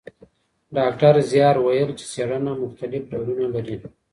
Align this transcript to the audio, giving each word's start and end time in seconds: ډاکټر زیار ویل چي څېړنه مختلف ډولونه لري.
ډاکټر 0.75 1.15
زیار 1.31 1.55
ویل 1.59 1.89
چي 1.99 2.05
څېړنه 2.13 2.51
مختلف 2.63 3.03
ډولونه 3.11 3.47
لري. 3.55 3.77